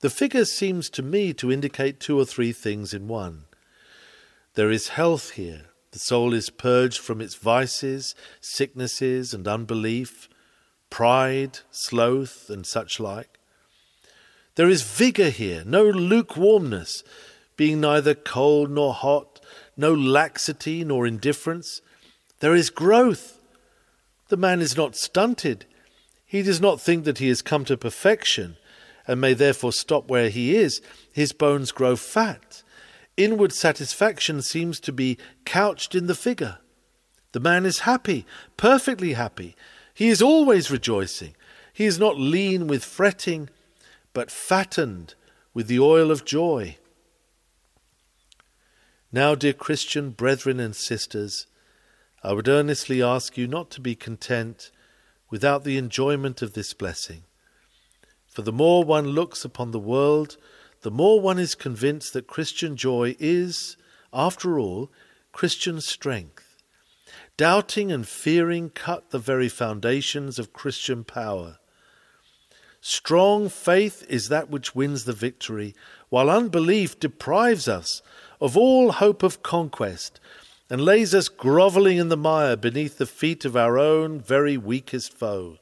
[0.00, 3.46] The figure seems to me to indicate two or three things in one.
[4.54, 5.66] There is health here.
[5.90, 10.28] The soul is purged from its vices, sicknesses, and unbelief,
[10.88, 13.39] pride, sloth, and such like.
[14.60, 17.02] There is vigour here, no lukewarmness,
[17.56, 19.40] being neither cold nor hot,
[19.74, 21.80] no laxity nor indifference.
[22.40, 23.40] There is growth.
[24.28, 25.64] The man is not stunted.
[26.26, 28.58] He does not think that he has come to perfection
[29.06, 30.82] and may therefore stop where he is.
[31.10, 32.62] His bones grow fat.
[33.16, 36.58] Inward satisfaction seems to be couched in the figure.
[37.32, 38.26] The man is happy,
[38.58, 39.56] perfectly happy.
[39.94, 41.34] He is always rejoicing.
[41.72, 43.48] He is not lean with fretting
[44.12, 45.14] but fattened
[45.54, 46.76] with the oil of joy.
[49.12, 51.46] Now, dear Christian brethren and sisters,
[52.22, 54.70] I would earnestly ask you not to be content
[55.30, 57.22] without the enjoyment of this blessing.
[58.28, 60.36] For the more one looks upon the world,
[60.82, 63.76] the more one is convinced that Christian joy is,
[64.12, 64.90] after all,
[65.32, 66.62] Christian strength.
[67.36, 71.59] Doubting and fearing cut the very foundations of Christian power.
[72.80, 75.74] Strong faith is that which wins the victory,
[76.08, 78.00] while unbelief deprives us
[78.40, 80.18] of all hope of conquest
[80.70, 85.12] and lays us grovelling in the mire beneath the feet of our own very weakest
[85.12, 85.58] foe.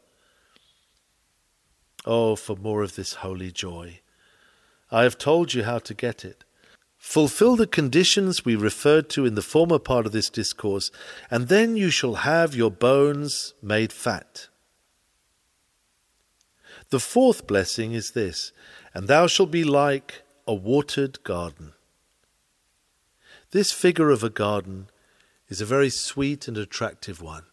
[2.04, 4.00] Oh, for more of this holy joy!
[4.90, 6.44] I have told you how to get it.
[6.98, 10.90] Fulfill the conditions we referred to in the former part of this discourse,
[11.30, 14.47] and then you shall have your bones made fat.
[16.90, 18.52] The fourth blessing is this
[18.94, 21.74] And thou shalt be like a watered garden.
[23.50, 24.88] This figure of a garden
[25.48, 27.44] is a very sweet and attractive one.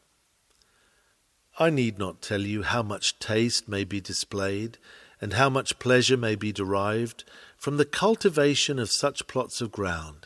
[1.58, 4.78] I need not tell you how much taste may be displayed
[5.22, 7.24] and how much pleasure may be derived
[7.58, 10.25] from the cultivation of such plots of ground.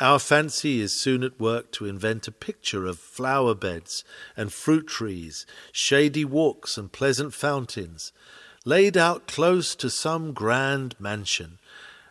[0.00, 4.04] Our fancy is soon at work to invent a picture of flower beds
[4.36, 8.12] and fruit trees, shady walks and pleasant fountains,
[8.64, 11.58] laid out close to some grand mansion,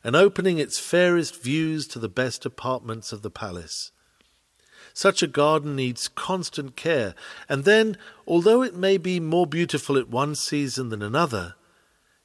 [0.03, 3.91] and opening its fairest views to the best apartments of the palace.
[4.93, 7.15] Such a garden needs constant care,
[7.47, 11.55] and then, although it may be more beautiful at one season than another,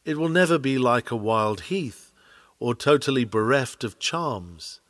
[0.04, 2.12] it will never be like a wild heath,
[2.58, 4.80] or totally bereft of charms.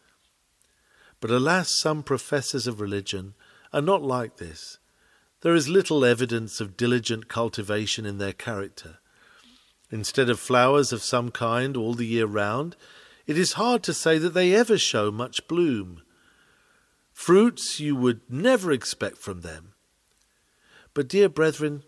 [1.22, 3.34] But alas, some professors of religion
[3.72, 4.78] are not like this.
[5.42, 8.98] There is little evidence of diligent cultivation in their character.
[9.88, 12.74] Instead of flowers of some kind all the year round,
[13.24, 16.02] it is hard to say that they ever show much bloom
[17.12, 19.74] fruits you would never expect from them.
[20.92, 21.84] But, dear brethren,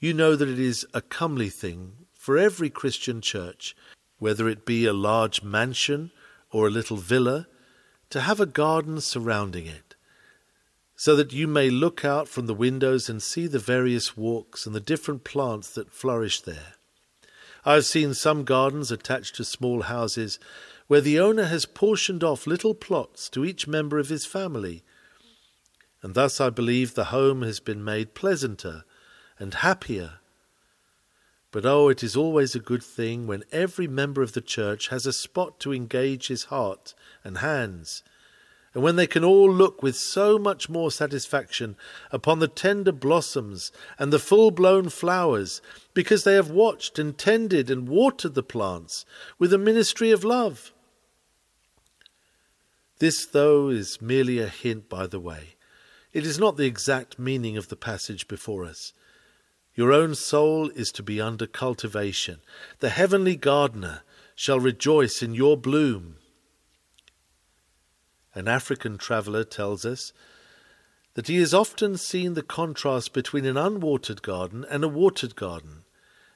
[0.00, 3.76] you know that it is a comely thing for every Christian church,
[4.18, 6.10] whether it be a large mansion
[6.50, 7.46] or a little villa,
[8.14, 9.96] to have a garden surrounding it,
[10.94, 14.72] so that you may look out from the windows and see the various walks and
[14.72, 16.74] the different plants that flourish there.
[17.64, 20.38] I have seen some gardens attached to small houses
[20.86, 24.84] where the owner has portioned off little plots to each member of his family.
[26.00, 28.84] And thus I believe the home has been made pleasanter
[29.40, 30.20] and happier.
[31.54, 35.06] But oh, it is always a good thing when every member of the church has
[35.06, 38.02] a spot to engage his heart and hands,
[38.74, 41.76] and when they can all look with so much more satisfaction
[42.10, 45.62] upon the tender blossoms and the full blown flowers,
[45.94, 49.04] because they have watched and tended and watered the plants
[49.38, 50.72] with a ministry of love.
[52.98, 55.54] This, though, is merely a hint by the way.
[56.12, 58.92] It is not the exact meaning of the passage before us.
[59.74, 62.40] Your own soul is to be under cultivation.
[62.78, 64.02] The heavenly gardener
[64.36, 66.16] shall rejoice in your bloom.
[68.34, 70.12] An African traveller tells us
[71.14, 75.84] that he has often seen the contrast between an unwatered garden and a watered garden,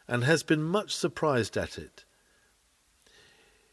[0.07, 2.05] and has been much surprised at it.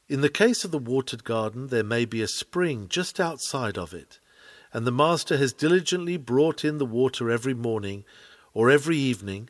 [0.08, 3.94] In the case of the watered garden, there may be a spring just outside of
[3.94, 4.20] it,
[4.74, 8.04] and the master has diligently brought in the water every morning
[8.56, 9.48] or every evening,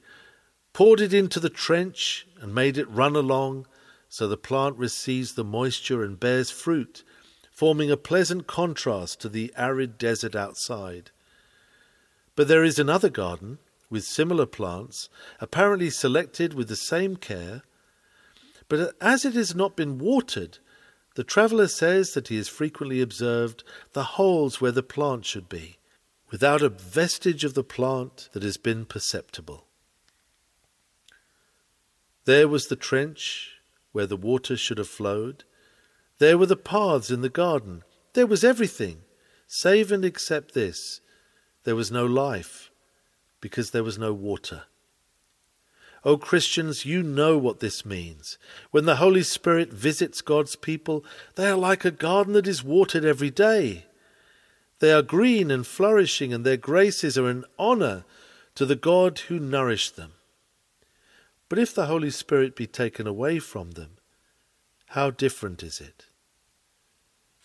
[0.73, 3.65] poured it into the trench, and made it run along,
[4.09, 7.05] so the plant receives the moisture and bears fruit,
[7.49, 11.11] forming a pleasant contrast to the arid desert outside.
[12.35, 15.07] But there is another garden, with similar plants,
[15.39, 17.61] apparently selected with the same care
[18.67, 20.57] but as it has not been watered,
[21.15, 23.63] the traveller says that he has frequently observed
[23.93, 25.77] the holes where the plant should be,
[26.35, 29.67] without a vestige of the plant that has been perceptible.
[32.25, 33.51] There was the trench
[33.93, 35.45] where the water should have flowed.
[36.19, 37.83] There were the paths in the garden.
[38.15, 39.03] There was everything,
[39.47, 40.99] save and except this
[41.63, 42.69] there was no life,
[43.39, 44.63] because there was no water.
[46.03, 48.37] Oh, Christians, you know what this means.
[48.71, 51.05] When the Holy Spirit visits God's people,
[51.35, 53.85] they are like a garden that is watered every day.
[54.79, 58.03] They are green and flourishing, and their graces are an honour
[58.55, 60.13] to the God who nourished them.
[61.47, 63.97] But if the Holy Spirit be taken away from them,
[64.87, 66.05] how different is it?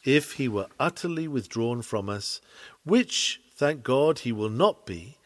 [0.05, 2.41] If he were utterly withdrawn from us,
[2.85, 5.19] which, thank God, he will not be,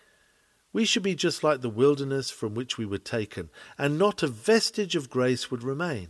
[0.73, 4.27] we should be just like the wilderness from which we were taken, and not a
[4.27, 6.09] vestige of grace would remain.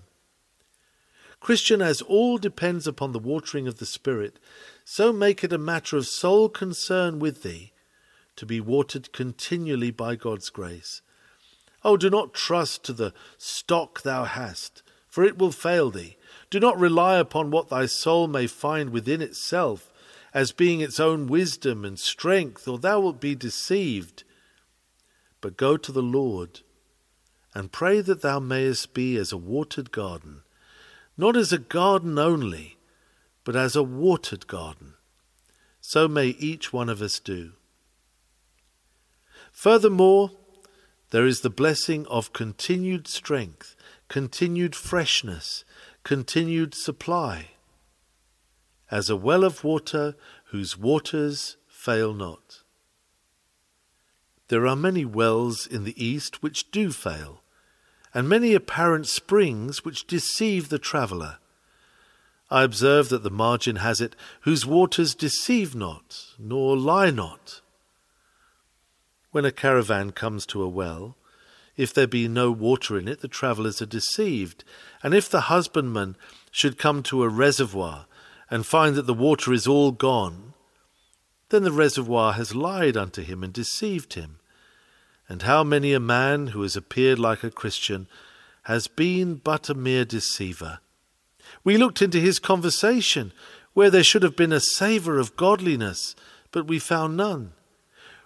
[1.45, 4.39] Christian, as all depends upon the watering of the Spirit,
[4.83, 7.75] so make it a matter of sole concern with thee
[8.37, 11.03] to be watered continually by God's grace.
[11.85, 16.17] Oh, do not trust to the stock thou hast, for it will fail thee.
[16.49, 19.93] Do not rely upon what thy soul may find within itself
[20.33, 24.25] as being its own wisdom and strength, or thou wilt be deceived.
[25.43, 26.61] But go to the Lord
[27.53, 30.41] and pray that thou mayest be as a watered garden,
[31.17, 32.77] not as a garden only,
[33.45, 34.95] but as a watered garden.
[35.81, 37.53] So may each one of us do.
[39.53, 40.33] Furthermore,
[41.11, 43.77] there is the blessing of continued strength,
[44.09, 45.65] continued freshness,
[46.03, 47.51] continued supply,
[48.91, 52.63] as a well of water whose waters fail not.
[54.49, 57.44] There are many wells in the east which do fail,
[58.15, 61.39] and many apparent springs which deceive the traveller.
[62.51, 67.61] I observe that the margin has it, whose waters deceive not, nor lie not.
[69.33, 71.17] When a caravan comes to a well,
[71.77, 74.63] if there be no water in it, the travellers are deceived.
[75.03, 76.17] And if the husbandman
[76.53, 78.07] should come to a reservoir
[78.49, 80.55] and find that the water is all gone,
[81.49, 84.39] then the reservoir has lied unto him and deceived him.
[85.35, 88.07] And how many a man who has appeared like a Christian
[88.67, 90.79] has been but a mere deceiver?
[91.65, 93.33] We looked into his conversation,
[93.73, 96.15] where there should have been a savour of godliness,
[96.53, 97.51] but we found none.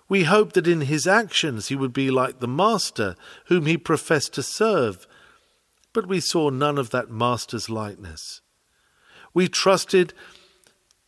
[0.07, 4.35] We hoped that in his actions he would be like the Master whom he professed
[4.35, 5.07] to serve,
[5.95, 8.43] but we saw none of that Master's likeness.
[9.33, 10.13] We trusted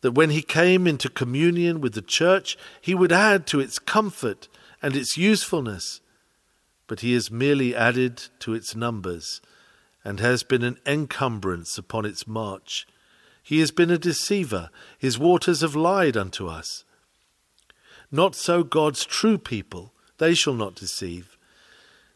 [0.00, 4.48] that when he came into communion with the church, he would add to its comfort
[4.82, 6.00] and its usefulness,
[6.86, 9.40] but he has merely added to its numbers
[10.04, 12.86] and has been an encumbrance upon its march.
[13.42, 16.84] He has been a deceiver, his waters have lied unto us.
[18.10, 21.36] Not so God's true people, they shall not deceive.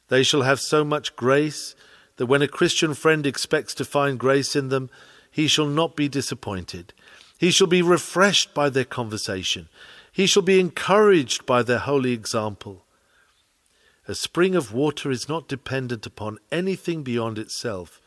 [0.08, 1.74] They shall have so much grace
[2.16, 4.90] that when a Christian friend expects to find grace in them,
[5.30, 6.92] he shall not be disappointed.
[7.38, 9.68] He shall be refreshed by their conversation.
[10.14, 12.84] He shall be encouraged by their holy example.
[14.06, 18.00] A spring of water is not dependent upon anything beyond itself.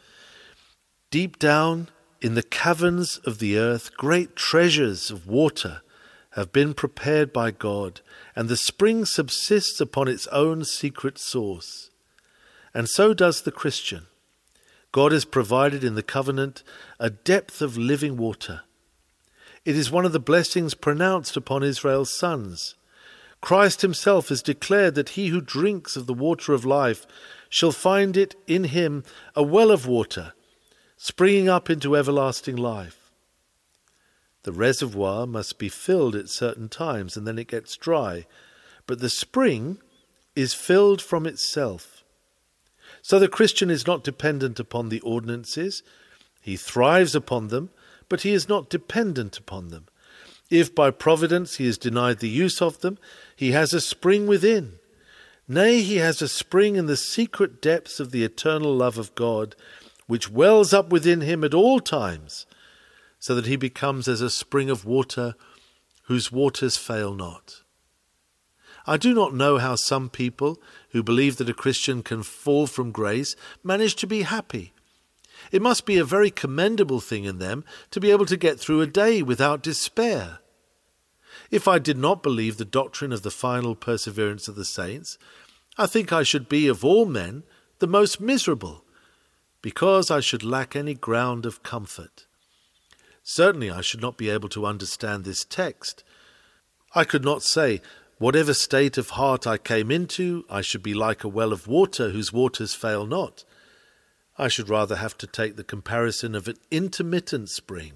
[1.11, 1.89] Deep down
[2.21, 5.81] in the caverns of the earth, great treasures of water
[6.31, 7.99] have been prepared by God,
[8.37, 11.89] and the spring subsists upon its own secret source.
[12.73, 14.07] And so does the Christian.
[14.93, 16.63] God has provided in the covenant
[17.01, 18.61] a depth of living water.
[19.67, 22.75] It is one of the blessings pronounced upon Israel's sons.
[23.41, 27.05] Christ himself has declared that he who drinks of the water of life
[27.49, 29.03] shall find it in him
[29.35, 30.31] a well of water,
[30.95, 33.11] springing up into everlasting life.
[34.43, 38.25] The reservoir must be filled at certain times and then it gets dry.
[38.85, 39.79] But the spring
[40.33, 42.05] is filled from itself.
[43.01, 45.83] So the Christian is not dependent upon the ordinances.
[46.39, 47.69] He thrives upon them,
[48.09, 49.85] but he is not dependent upon them.
[50.49, 52.97] If by providence he is denied the use of them,
[53.35, 54.79] he has a spring within.
[55.47, 59.55] Nay, he has a spring in the secret depths of the eternal love of God,
[60.05, 62.45] which wells up within him at all times
[63.19, 65.35] so that he becomes as a spring of water
[66.03, 67.61] whose waters fail not.
[68.85, 72.91] I do not know how some people who believe that a Christian can fall from
[72.91, 74.73] grace manage to be happy.
[75.51, 78.81] It must be a very commendable thing in them to be able to get through
[78.81, 80.39] a day without despair.
[81.49, 85.17] If I did not believe the doctrine of the final perseverance of the saints,
[85.77, 87.43] I think I should be of all men
[87.79, 88.83] the most miserable,
[89.61, 92.25] because I should lack any ground of comfort.
[93.23, 96.03] Certainly, I should not be able to understand this text.
[96.95, 97.81] I could not say,
[98.19, 102.09] Whatever state of heart I came into, I should be like a well of water
[102.09, 103.43] whose waters fail not.
[104.37, 107.93] I should rather have to take the comparison of an intermittent spring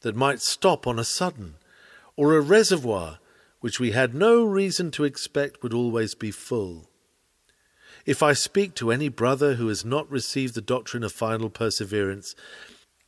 [0.00, 1.56] that might stop on a sudden,
[2.16, 3.18] or a reservoir
[3.60, 6.88] which we had no reason to expect would always be full.
[8.04, 12.34] If I speak to any brother who has not received the doctrine of final perseverance,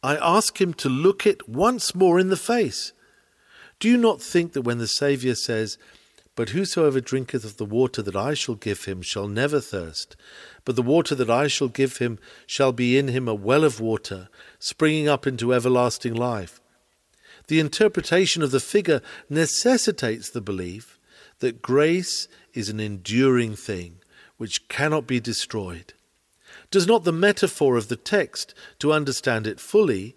[0.02, 2.92] I ask him to look it once more in the face.
[3.78, 5.78] Do you not think that when the Saviour says,
[6.38, 10.14] But whosoever drinketh of the water that I shall give him shall never thirst,
[10.64, 13.80] but the water that I shall give him shall be in him a well of
[13.80, 14.28] water,
[14.60, 16.60] springing up into everlasting life?
[17.48, 21.00] The interpretation of the figure necessitates the belief
[21.40, 23.96] that grace is an enduring thing
[24.36, 25.92] which cannot be destroyed.
[26.70, 30.14] Does not the metaphor of the text, to understand it fully,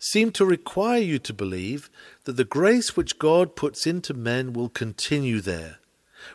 [0.00, 1.90] seem to require you to believe
[2.24, 5.76] that the grace which God puts into men will continue there,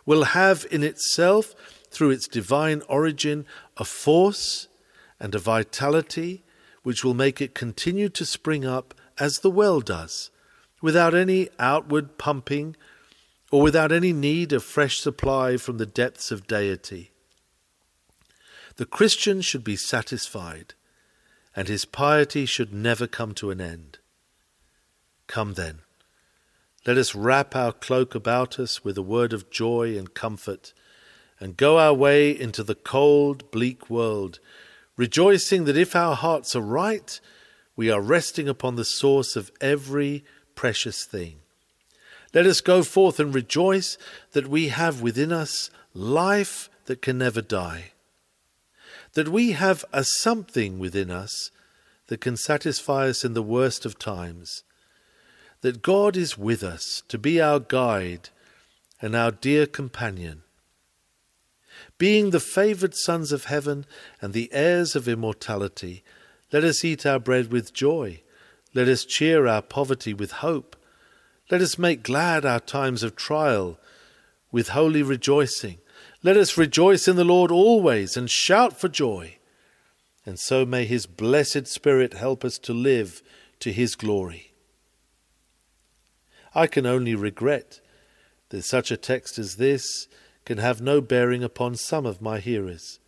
[0.06, 1.54] will have in itself,
[1.90, 3.46] through its divine origin,
[3.78, 4.68] a force
[5.20, 6.44] and a vitality
[6.84, 10.30] which will make it continue to spring up as the well does,
[10.82, 12.76] without any outward pumping
[13.52, 17.12] or without any need of fresh supply from the depths of deity.
[18.76, 20.74] The Christian should be satisfied,
[21.56, 23.98] and his piety should never come to an end.
[25.28, 25.80] Come then,
[26.86, 30.74] let us wrap our cloak about us with a word of joy and comfort,
[31.40, 34.40] and go our way into the cold, bleak world,
[34.98, 37.20] rejoicing that if our hearts are right,
[37.76, 41.38] we are resting upon the source of every precious thing.
[42.34, 43.98] Let us go forth and rejoice
[44.34, 47.94] that we have within us life that can never die
[49.16, 51.50] that we have a something within us
[52.08, 54.64] that can satisfy us in the worst of times,
[55.62, 58.30] that God is with us to be our guide
[59.02, 60.44] and our dear companion.
[61.98, 63.86] Being the favoured sons of heaven
[64.22, 66.04] and the heirs of immortality,
[66.52, 68.22] let us eat our bread with joy.
[68.74, 70.76] Let us cheer our poverty with hope.
[71.50, 73.80] Let us make glad our times of trial
[74.52, 75.78] with holy rejoicing.
[76.26, 79.38] Let us rejoice in the Lord always and shout for joy.
[80.26, 83.22] And so may his blessed Spirit help us to live
[83.60, 84.52] to his glory.
[86.56, 87.80] I can only regret
[88.50, 90.08] that such a text as this
[90.46, 93.00] can have no bearing upon some of my hearers.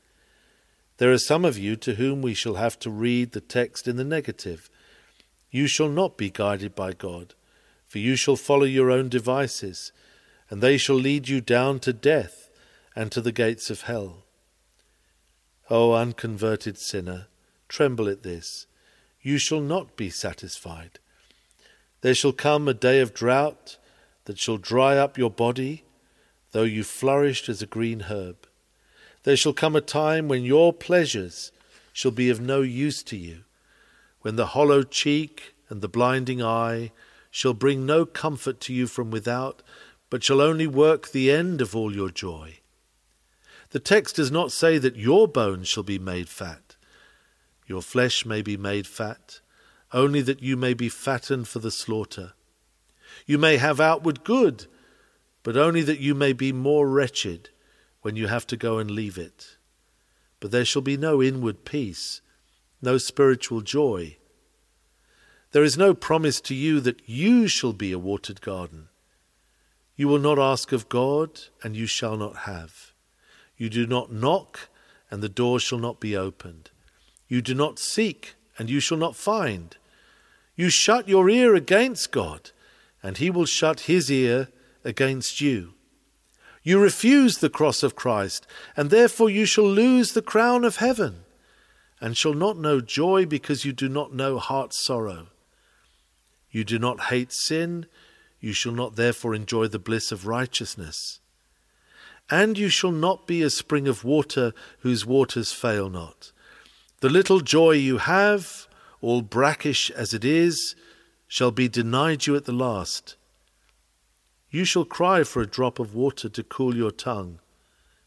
[0.98, 3.96] There are some of you to whom we shall have to read the text in
[3.96, 4.70] the negative.
[5.50, 7.34] You shall not be guided by God,
[7.88, 9.92] for you shall follow your own devices,
[10.52, 12.47] and they shall lead you down to death
[12.98, 14.24] and to the gates of hell.
[15.70, 17.28] O unconverted sinner,
[17.68, 18.66] tremble at this.
[19.22, 20.98] You shall not be satisfied.
[22.02, 23.78] There shall come a day of drought
[24.26, 25.84] that shall dry up your body,
[26.54, 28.48] though you flourished as a green herb.
[29.22, 31.52] There shall come a time when your pleasures
[31.94, 33.44] shall be of no use to you,
[34.22, 36.92] when the hollow cheek and the blinding eye
[37.30, 39.62] shall bring no comfort to you from without,
[40.10, 42.58] but shall only work the end of all your joy.
[43.78, 46.76] The text does not say that your bones shall be made fat.
[47.68, 49.40] Your flesh may be made fat,
[49.94, 52.34] only that you may be fattened for the slaughter.
[53.28, 54.66] You may have outward good,
[55.44, 57.50] but only that you may be more wretched
[58.02, 59.58] when you have to go and leave it.
[60.40, 62.22] But there shall be no inward peace,
[62.82, 64.18] no spiritual joy.
[65.52, 68.88] There is no promise to you that you shall be a watered garden.
[69.96, 72.96] You will not ask of God, and you shall not have.
[73.58, 74.70] You do not knock,
[75.10, 76.70] and the door shall not be opened.
[77.28, 79.76] You do not seek, and you shall not find.
[80.56, 82.52] You shut your ear against God,
[83.04, 84.50] and he will shut his ear
[84.84, 85.74] against you.
[86.64, 88.46] You refuse the cross of Christ,
[88.76, 91.24] and therefore you shall lose the crown of heaven,
[92.00, 95.28] and shall not know joy because you do not know heart sorrow.
[96.52, 97.86] You do not hate sin,
[98.40, 101.20] you shall not therefore enjoy the bliss of righteousness.
[102.30, 106.32] And you shall not be a spring of water whose waters fail not.
[107.00, 108.68] The little joy you have,
[109.02, 110.76] all brackish as it is,
[111.28, 113.16] shall be denied you at the last.
[114.50, 117.40] You shall cry for a drop of water to cool your tongue,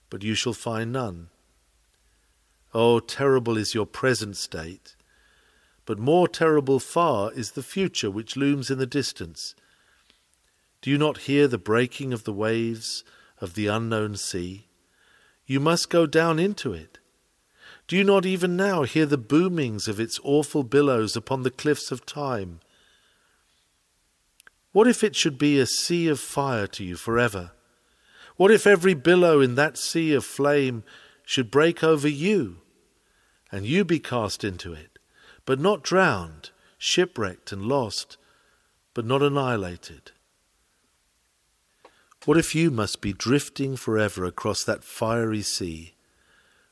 [0.08, 1.28] but you shall find none.
[2.72, 4.96] Oh, terrible is your present state,
[5.84, 9.54] but more terrible far is the future which looms in the distance.
[10.80, 13.04] Do you not hear the breaking of the waves?
[13.40, 14.66] Of the unknown sea.
[15.46, 16.98] You must go down into it.
[17.88, 21.90] Do you not even now hear the boomings of its awful billows upon the cliffs
[21.90, 22.60] of time?
[24.72, 27.50] What if it should be a sea of fire to you forever?
[28.36, 30.84] What if every billow in that sea of flame
[31.24, 32.58] should break over you,
[33.50, 34.98] and you be cast into it,
[35.44, 38.16] but not drowned, shipwrecked and lost,
[38.94, 40.12] but not annihilated?
[42.26, 45.94] What if you must be drifting forever across that fiery sea,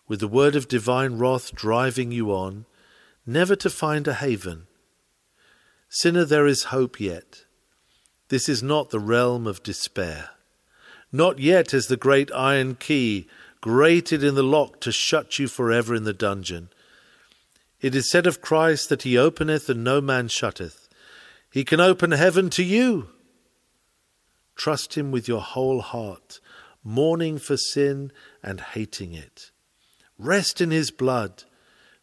[0.07, 2.66] with the word of divine wrath driving you on,
[3.24, 4.66] never to find a haven?
[5.88, 7.44] Sinner, there is hope yet.
[8.28, 10.30] This is not the realm of despair.
[11.11, 13.26] Not yet is the great iron key
[13.62, 16.68] grated in the lock to shut you forever in the dungeon.
[17.80, 20.90] It is said of Christ that he openeth and no man shutteth.
[21.51, 23.09] He can open heaven to you.
[24.59, 26.40] Trust Him with your whole heart,
[26.84, 29.50] mourning for sin and hating it.
[30.18, 31.44] Rest in His blood,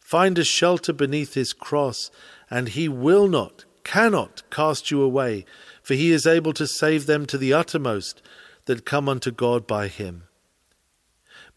[0.06, 2.12] Find a shelter beneath his cross,
[2.48, 5.44] and he will not, cannot cast you away,
[5.82, 8.22] for he is able to save them to the uttermost
[8.66, 10.28] that come unto God by him.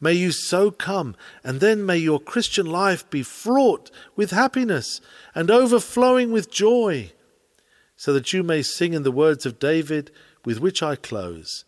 [0.02, 5.00] May you so come, and then may your Christian life be fraught with happiness
[5.36, 7.12] and overflowing with joy,
[7.95, 10.10] so that you may sing in the words of David
[10.50, 11.64] with which I close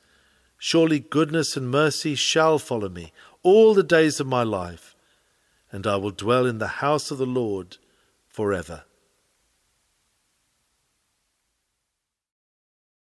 [0.58, 3.14] Surely goodness and mercy shall follow me
[3.44, 4.96] all the days of my life
[5.72, 7.78] and I will dwell in the house of the Lord
[8.28, 8.86] forever.